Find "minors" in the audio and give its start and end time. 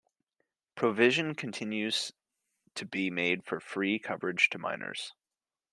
4.57-5.13